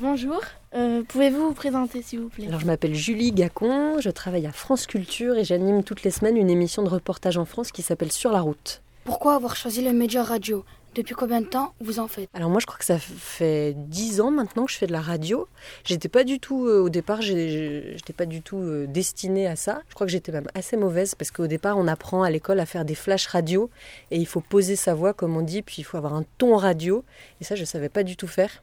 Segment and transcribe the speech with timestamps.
[0.00, 0.40] bonjour.
[0.74, 4.52] Euh, pouvez-vous vous présenter s'il vous plaît Alors je m'appelle Julie Gacon, je travaille à
[4.52, 8.12] France Culture et j'anime toutes les semaines une émission de reportage en France qui s'appelle
[8.12, 8.82] Sur la route.
[9.04, 10.64] Pourquoi avoir choisi le média radio?
[10.94, 12.28] Depuis combien de temps vous en faites?
[12.34, 15.00] Alors moi je crois que ça fait 10 ans maintenant que je fais de la
[15.00, 15.46] radio.
[15.84, 19.82] J'étais pas du tout euh, au départ, j'étais pas du tout euh, destinée à ça.
[19.88, 22.66] Je crois que j'étais même assez mauvaise parce qu'au départ on apprend à l'école à
[22.66, 23.70] faire des flashs radio
[24.10, 26.56] et il faut poser sa voix comme on dit, puis il faut avoir un ton
[26.56, 27.04] radio
[27.40, 28.62] et ça je savais pas du tout faire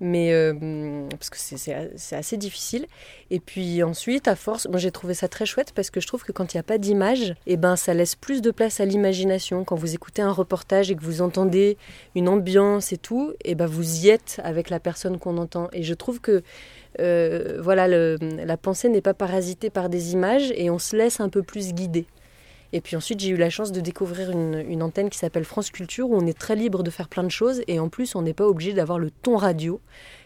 [0.00, 2.86] mais euh, parce que c'est assez difficile.
[3.30, 6.24] Et puis ensuite, à force, moi j'ai trouvé ça très chouette parce que je trouve
[6.24, 8.80] que quand il n'y a pas d'image, et eh ben ça laisse plus de place
[8.80, 9.64] à l'imagination.
[9.64, 11.78] Quand vous écoutez un reportage et que vous entendez
[12.14, 15.68] une ambiance et tout, et eh ben vous y êtes avec la personne qu'on entend.
[15.72, 16.42] Et je trouve que
[17.00, 21.28] euh, voilà, la pensée n'est pas parasitée par des images et on se laisse un
[21.28, 22.06] peu plus guider.
[22.72, 26.08] Et puis ensuite, j'ai eu la chance de découvrir une, antenne qui s'appelle France Culture,
[26.10, 28.32] où on est très libre de faire plein de choses, et en plus, on n'est
[28.32, 29.80] pas obligé d'avoir le ton radio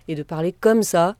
[0.09, 1.17] et de parler comme ça.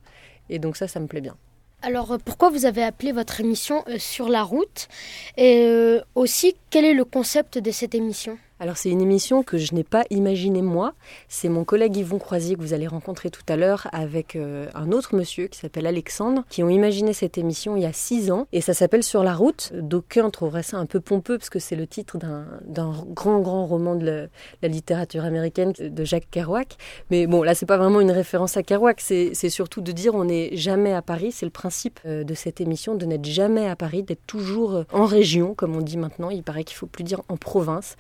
[0.49, 1.37] Et donc ça, ça me plaît bien.
[1.83, 4.89] Alors euh, pourquoi vous avez appelé votre émission euh, Sur la route?
[5.37, 8.39] Et euh, aussi, quel est le concept de cette émission?
[8.59, 10.95] Alors c'est une émission que je n'ai pas imaginée moi.
[11.29, 14.93] C'est mon collègue Yvon Croisier que vous allez rencontrer tout à l'heure avec euh, un
[14.93, 18.47] autre monsieur qui s'appelle Alexandre, qui ont imaginé cette émission il y a six ans.
[18.53, 19.73] Et ça s'appelle Sur la route.
[19.75, 23.95] D'aucuns trouveraient ça un peu pompeux parce que c'est le titre d'un grand grand roman
[23.95, 24.29] de
[24.63, 26.77] la, littérature américaine de Jacques Kerouac.
[27.11, 30.25] Mais bon là c'est pas vraiment une référence à Kerouac, c'est surtout de dire on
[30.25, 31.31] n'est jamais à Paris.
[31.31, 34.85] C'est le principe euh, de cette émission de n'être jamais à Paris, d'être toujours euh,
[34.93, 36.31] en région comme on dit maintenant.
[36.31, 37.97] Il paraît qu'il faut plus dire en province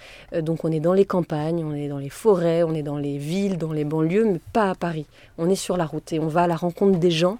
[0.46, 3.18] donc on est dans les campagnes, on est dans les forêts, on est dans les
[3.18, 5.04] villes, dans les banlieues, mais pas à Paris.
[5.36, 7.36] On est sur la route et on va à la rencontre des gens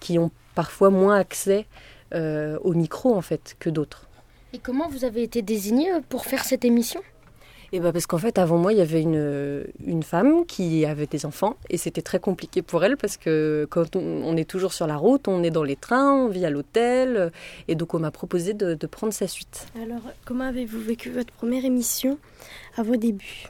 [0.00, 1.66] qui ont parfois moins accès
[2.14, 4.08] euh, au micro en fait que d'autres.
[4.52, 7.02] Et comment vous avez été désigné pour faire cette émission?
[7.72, 11.06] Et bah parce qu'en fait, avant moi, il y avait une, une femme qui avait
[11.06, 14.86] des enfants et c'était très compliqué pour elle parce que quand on, est toujours sur
[14.86, 17.30] la route, on est dans les trains, on vit à l'hôtel
[17.68, 19.66] et donc on m'a proposé de, de prendre sa suite.
[19.82, 22.18] Alors, comment avez-vous vécu votre première émission
[22.76, 23.48] à vos débuts?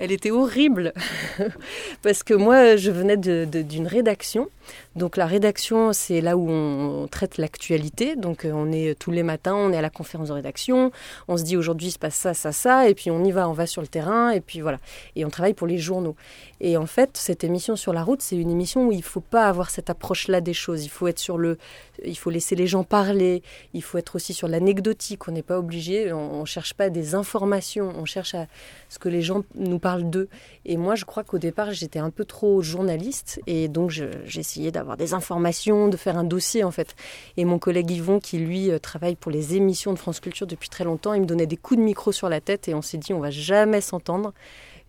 [0.00, 0.94] Elle était horrible
[2.02, 4.48] parce que moi je venais d'une rédaction
[4.96, 8.16] donc la rédaction, c'est là où on traite l'actualité.
[8.16, 10.90] Donc euh, on est tous les matins, on est à la conférence de rédaction,
[11.28, 13.48] on se dit aujourd'hui il se passe ça, ça, ça, et puis on y va,
[13.48, 14.78] on va sur le terrain, et puis voilà.
[15.16, 16.16] Et on travaille pour les journaux.
[16.60, 19.20] Et en fait, cette émission sur la route, c'est une émission où il ne faut
[19.20, 20.84] pas avoir cette approche-là des choses.
[20.84, 21.56] Il faut être sur le,
[22.04, 23.42] il faut laisser les gens parler.
[23.72, 25.26] Il faut être aussi sur l'anecdotique.
[25.28, 26.12] On n'est pas obligé.
[26.12, 27.92] On, ne cherche pas des informations.
[27.96, 28.46] On cherche à
[28.90, 30.28] ce que les gens nous parlent d'eux.
[30.66, 34.59] Et moi, je crois qu'au départ, j'étais un peu trop journaliste, et donc j'ai essayé
[34.70, 36.94] d'avoir des informations, de faire un dossier en fait.
[37.36, 40.68] Et mon collègue Yvon, qui lui euh, travaille pour les émissions de France Culture depuis
[40.68, 42.98] très longtemps, il me donnait des coups de micro sur la tête et on s'est
[42.98, 44.32] dit on va jamais s'entendre.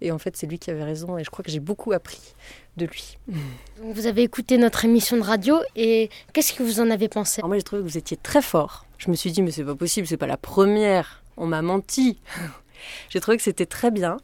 [0.01, 2.33] Et en fait, c'est lui qui avait raison et je crois que j'ai beaucoup appris
[2.75, 3.17] de lui.
[3.81, 7.41] Vous avez écouté notre émission de radio et qu'est-ce que vous en avez pensé?
[7.43, 8.85] Moi, j'ai trouvé que vous étiez très fort.
[8.97, 11.23] Je me suis dit, mais c'est pas possible, c'est pas la première.
[11.37, 12.19] On m'a menti.
[13.09, 14.17] j'ai trouvé que c'était très bien.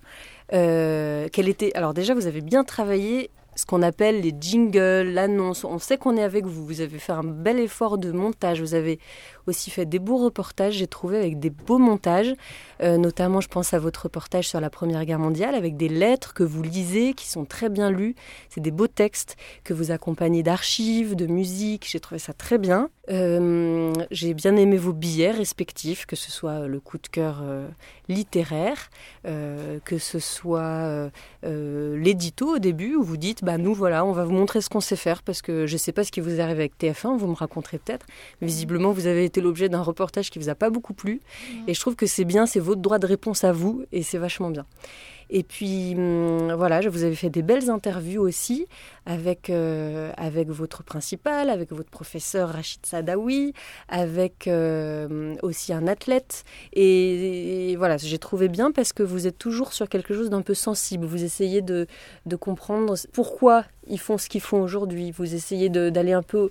[0.54, 1.74] Euh, qu'elle était.
[1.76, 5.64] Alors déjà, vous avez bien travaillé ce qu'on appelle les jingles, l'annonce.
[5.64, 6.64] On sait qu'on est avec vous.
[6.64, 8.62] Vous avez fait un bel effort de montage.
[8.62, 9.00] Vous avez
[9.48, 12.36] aussi fait des beaux reportages, j'ai trouvé, avec des beaux montages.
[12.84, 16.36] Euh, notamment, je pense à votre reportage sur la Première Guerre mondiale, avec des lettres
[16.36, 18.14] que vous lisez, qui sont très bien lues.
[18.50, 21.88] C'est des beaux textes que vous accompagnez d'archives, de musique.
[21.90, 22.90] J'ai trouvé ça très bien.
[23.10, 27.68] Euh, j'ai bien aimé vos billets respectifs, que ce soit le coup de cœur euh,
[28.10, 28.90] littéraire,
[29.24, 31.10] que ce soit
[31.44, 34.82] l'édito au début, où vous dites, bah nous voilà, on va vous montrer ce qu'on
[34.82, 37.28] sait faire, parce que je ne sais pas ce qui vous arrive avec TF1, vous
[37.28, 38.06] me raconterez peut-être.
[38.42, 41.22] Visiblement, vous avez été l'objet d'un reportage qui vous a pas beaucoup plu.
[41.66, 44.18] Et je trouve que c'est bien, c'est votre droit de réponse à vous et c'est
[44.18, 44.66] vachement bien.
[45.30, 48.68] Et puis hum, voilà, je vous avais fait des belles interviews aussi
[49.06, 53.54] avec, euh, avec votre principal, avec votre professeur Rachid Sadawi,
[53.88, 56.44] avec euh, aussi un athlète.
[56.74, 60.54] Et, voilà, j'ai trouvé bien parce que vous êtes toujours sur quelque chose d'un peu
[60.54, 61.06] sensible.
[61.06, 61.88] Vous essayez de,
[62.26, 65.12] de comprendre pourquoi ils font ce qu'ils font aujourd'hui.
[65.12, 66.50] Vous essayez d'aller un peu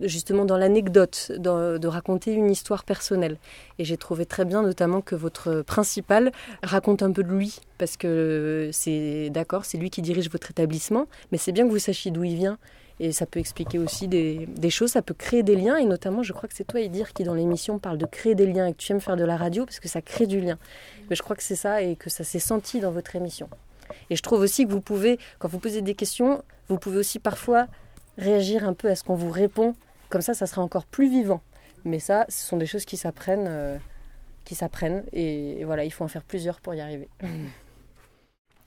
[0.00, 3.38] justement dans l'anecdote, de raconter une histoire personnelle.
[3.78, 7.96] Et j'ai trouvé très bien notamment que votre principal raconte un peu de lui, parce
[7.96, 12.10] que c'est d'accord, c'est lui qui dirige votre établissement, mais c'est bien que vous sachiez
[12.10, 12.58] d'où il vient.
[12.98, 15.76] Et ça peut expliquer aussi des, choses, ça peut créer des liens.
[15.76, 18.46] Et notamment, je crois que c'est toi, Edir, qui dans l'émission parle de créer des
[18.46, 20.58] liens et que tu aimes faire de la radio parce que ça crée du lien.
[21.10, 23.50] Mais je crois que c'est ça et que ça s'est senti dans votre émission.
[24.10, 27.18] Et je trouve aussi que vous pouvez, quand vous posez des questions, vous pouvez aussi
[27.18, 27.66] parfois
[28.18, 29.74] réagir un peu à ce qu'on vous répond
[30.08, 31.40] comme ça, ça sera encore plus vivant.
[31.84, 33.78] Mais ça, ce sont des choses qui s'apprennent, euh,
[34.44, 35.04] qui s'apprennent.
[35.12, 37.08] Et, voilà, il faut en faire plusieurs pour y arriver.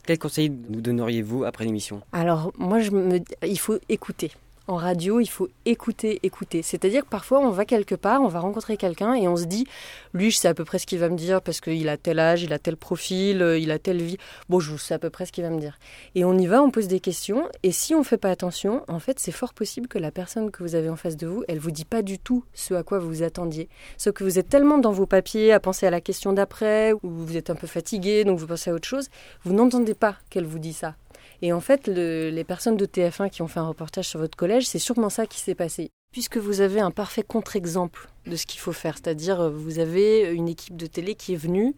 [0.06, 2.02] Quel conseil nous donneriez-vous après l'émission?
[2.12, 3.20] Alors, moi, je me...
[3.46, 4.32] il faut écouter
[4.70, 6.62] en radio, il faut écouter, écouter.
[6.62, 9.66] C'est-à-dire que parfois, on va quelque part, on va rencontrer quelqu'un et on se dit,
[10.14, 12.20] lui, je sais à peu près ce qu'il va me dire parce qu'il a tel
[12.20, 14.18] âge, il a tel profil, euh, il a telle vie.
[14.48, 15.80] Bon, je sais à peu près ce qu'il va me dire.
[16.14, 18.84] Et on y va, on pose des questions et si on ne fait pas attention,
[18.88, 21.44] en fait, c'est fort possible que la personne que vous avez en face de vous,
[21.48, 23.70] elle vous dit pas du tout ce à quoi vous vous attendiez.
[23.98, 27.00] Sauf que vous êtes tellement dans vos papiers à penser à la question d'après ou
[27.10, 29.10] vous êtes un peu fatigué, donc vous pensez à autre chose,
[29.44, 30.94] vous n'entendez pas qu'elle vous dit ça.
[31.42, 34.68] Et en fait, les personnes de TF1 qui ont fait un reportage sur votre collège,
[34.68, 35.90] c'est sûrement ça qui s'est passé.
[36.12, 40.32] Puisque vous avez un parfait contre-exemple de ce qu'il faut faire, c'est-à-dire euh, vous avez
[40.32, 41.76] une équipe de télé qui est venue,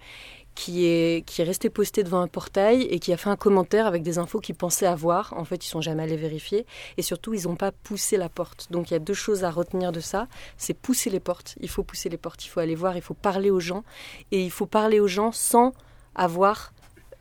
[0.55, 3.85] qui est, qui est restée postée devant un portail et qui a fait un commentaire
[3.85, 5.33] avec des infos qu'ils pensaient avoir.
[5.37, 6.65] En fait, ils sont jamais allés vérifier.
[6.97, 8.67] Et surtout, ils n'ont pas poussé la porte.
[8.71, 10.27] Donc il y a deux choses à retenir de ça.
[10.57, 11.55] C'est pousser les portes.
[11.59, 12.45] Il faut pousser les portes.
[12.45, 12.95] Il faut aller voir.
[12.95, 13.83] Il faut parler aux gens.
[14.31, 15.73] Et il faut parler aux gens sans
[16.15, 16.73] avoir...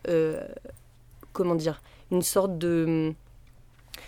[0.09, 0.47] Euh,
[1.33, 3.13] comment dire une sorte de...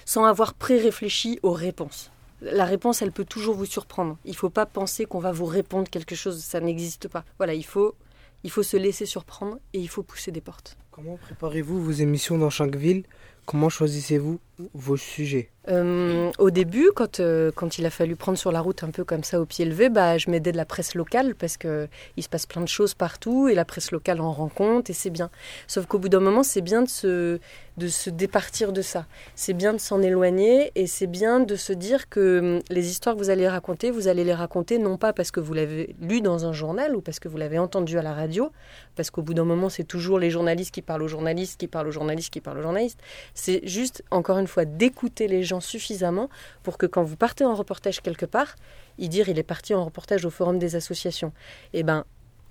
[0.04, 2.10] sans avoir pré-réfléchi aux réponses.
[2.40, 4.18] La réponse, elle peut toujours vous surprendre.
[4.24, 7.24] Il ne faut pas penser qu'on va vous répondre quelque chose, ça n'existe pas.
[7.38, 7.94] Voilà, il faut,
[8.42, 10.76] il faut se laisser surprendre et il faut pousser des portes.
[10.92, 13.04] Comment préparez-vous vos émissions dans chaque ville?
[13.46, 14.38] Comment choisissez-vous
[14.74, 15.48] vos sujets?
[15.68, 19.02] Euh, Au début, quand, euh, quand il a fallu prendre sur la route un peu
[19.02, 22.28] comme ça au pied levé, bah, je m'aidais de la presse locale parce qu'il se
[22.28, 25.30] passe plein de choses partout et la presse locale en rend compte et c'est bien.
[25.66, 27.40] Sauf qu'au bout d'un moment, c'est bien de se,
[27.78, 29.06] de se départir de ça.
[29.34, 33.16] C'est bien de s'en éloigner et c'est bien de se dire que hum, les histoires
[33.16, 36.20] que vous allez raconter, vous allez les raconter non pas parce que vous l'avez lu
[36.20, 38.52] dans un journal ou parce que vous l'avez entendu à la radio,
[38.94, 41.88] parce qu'au bout d'un moment, c'est toujours les journalistes qui parlent aux journalistes, qui parlent
[41.88, 43.00] aux journalistes, qui parlent aux journalistes.
[43.34, 46.28] C'est juste, encore une fois, d'écouter les gens suffisamment
[46.62, 48.56] pour que quand vous partez en reportage quelque part,
[48.98, 51.32] il dire il est parti en reportage au forum des associations.
[51.72, 52.04] Eh ben,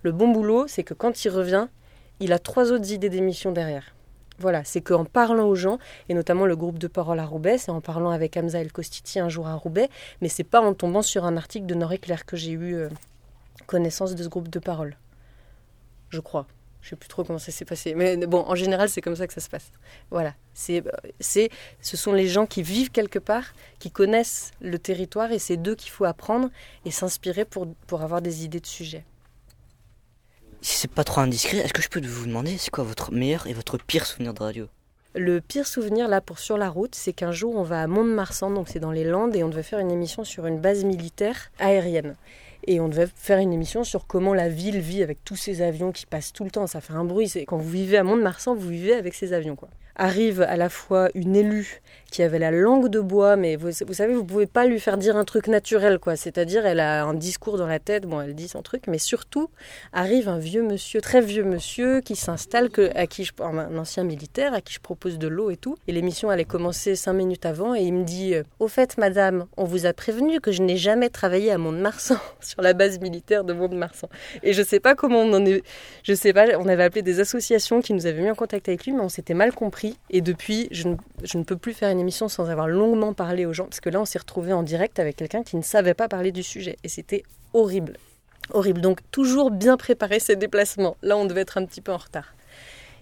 [0.03, 1.67] le bon boulot, c'est que quand il revient,
[2.19, 3.93] il a trois autres idées d'émission derrière.
[4.39, 5.77] Voilà, c'est qu'en parlant aux gens,
[6.09, 9.19] et notamment le groupe de parole à Roubaix, c'est en parlant avec Hamza El Kostiti
[9.19, 9.89] un jour à Roubaix,
[10.21, 12.89] mais c'est pas en tombant sur un article de Nord Éclair que j'ai eu euh,
[13.67, 14.97] connaissance de ce groupe de parole.
[16.09, 16.47] Je crois.
[16.81, 17.93] Je sais plus trop comment ça s'est passé.
[17.93, 19.71] Mais bon, en général, c'est comme ça que ça se passe.
[20.09, 20.33] Voilà.
[20.53, 20.83] C'est,
[21.19, 21.49] c'est,
[21.81, 25.75] ce sont les gens qui vivent quelque part, qui connaissent le territoire, et c'est d'eux
[25.75, 26.49] qu'il faut apprendre
[26.85, 29.05] et s'inspirer pour, pour avoir des idées de sujets.
[30.61, 33.47] Si c'est pas trop indiscret, est-ce que je peux vous demander c'est quoi votre meilleur
[33.47, 34.67] et votre pire souvenir de radio?
[35.13, 38.51] Le pire souvenir là pour sur la route, c'est qu'un jour on va à Mont-de-Marsan,
[38.51, 41.51] donc c'est dans les Landes, et on devait faire une émission sur une base militaire
[41.59, 42.15] aérienne.
[42.67, 45.91] Et on devait faire une émission sur comment la ville vit avec tous ces avions
[45.91, 46.67] qui passent tout le temps.
[46.67, 47.31] Ça fait un bruit.
[47.47, 49.55] Quand vous vivez à Mont-de-Marsan, vous vivez avec ces avions.
[49.55, 53.71] quoi arrive à la fois une élue qui avait la langue de bois, mais vous,
[53.71, 56.17] savez, vous pouvez pas lui faire dire un truc naturel, quoi.
[56.17, 59.49] C'est-à-dire, elle a un discours dans la tête, bon, elle dit son truc, mais surtout
[59.93, 64.53] arrive un vieux monsieur, très vieux monsieur, qui s'installe, à qui je, un ancien militaire,
[64.53, 65.77] à qui je propose de l'eau et tout.
[65.87, 69.45] Et l'émission allait commencer cinq minutes avant, et il me dit, euh, au fait, madame,
[69.55, 73.45] on vous a prévenu que je n'ai jamais travaillé à Mont-de-Marsan, sur la base militaire
[73.45, 74.09] de Mont-de-Marsan.
[74.43, 75.63] Et je sais pas comment on en est,
[76.03, 78.85] je sais pas, on avait appelé des associations qui nous avaient mis en contact avec
[78.85, 82.27] lui, mais on s'était mal compris et depuis, je ne, peux plus faire une émission
[82.27, 85.15] sans avoir longuement parlé aux gens, parce que là, on s'est retrouvé en direct avec
[85.15, 86.77] quelqu'un qui ne savait pas parler du sujet.
[86.83, 87.23] Et c'était
[87.53, 87.97] horrible.
[88.51, 88.81] Horrible.
[88.81, 90.97] Donc, toujours bien préparer ses déplacements.
[91.01, 92.33] Là, on devait être un petit peu en retard.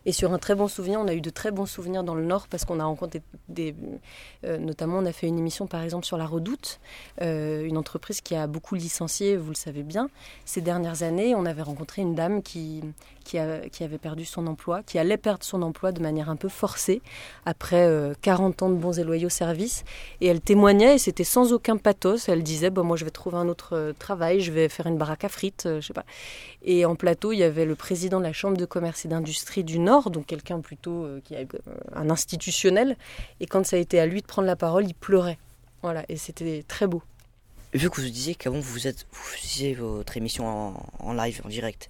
[0.05, 2.23] Et sur un très bon souvenir, on a eu de très bons souvenirs dans le
[2.23, 3.75] Nord parce qu'on a rencontré des.
[4.45, 6.79] Euh, notamment, on a fait une émission par exemple sur la Redoute,
[7.21, 10.09] euh, une entreprise qui a beaucoup licencié, vous le savez bien.
[10.45, 12.81] Ces dernières années, on avait rencontré une dame qui,
[13.23, 17.01] qui, avait perdu son emploi, qui allait perdre son emploi de manière un peu forcée
[17.45, 17.89] après
[18.21, 19.83] 40 euh, ans de bons et loyaux services.
[20.21, 22.29] Et elle témoignait, et c'était sans aucun pathos.
[22.29, 25.25] Elle disait bon, Moi, je vais trouver un autre travail, je vais faire une baraque
[25.25, 26.05] à frites, je sais pas.
[26.63, 29.63] Et en plateau, il y avait le président de la Chambre de commerce et d'industrie
[29.63, 31.39] du Nord, donc quelqu'un plutôt qui a
[31.93, 32.97] un institutionnel.
[33.39, 35.37] Et quand ça a été à lui de prendre la parole, il pleurait.
[35.81, 37.01] Voilà, et c'était très beau.
[37.73, 41.89] Vu que vous disiez qu'avant vous, êtes, vous faisiez votre émission en live, en direct,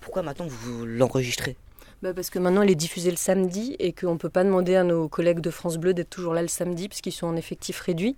[0.00, 1.56] pourquoi maintenant vous l'enregistrez?
[2.00, 4.76] Bah parce que maintenant elle est diffusée le samedi et qu'on ne peut pas demander
[4.76, 7.34] à nos collègues de France Bleu d'être toujours là le samedi parce qu'ils sont en
[7.34, 8.16] effectif réduit.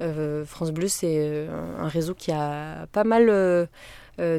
[0.00, 1.48] Euh, France Bleu c'est euh,
[1.78, 3.66] un réseau qui a pas mal euh,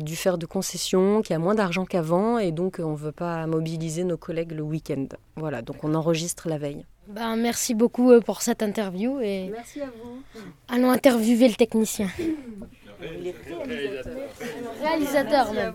[0.01, 3.45] dû faire de concessions, qui a moins d'argent qu'avant et donc on ne veut pas
[3.47, 5.07] mobiliser nos collègues le week-end.
[5.35, 6.85] Voilà, donc on enregistre la veille.
[7.07, 10.21] Ben, merci beaucoup pour cette interview et merci à vous.
[10.69, 12.07] Allons interviewer le technicien.
[13.01, 13.33] le
[13.65, 14.13] réalisateur.
[14.81, 15.73] réalisateur même.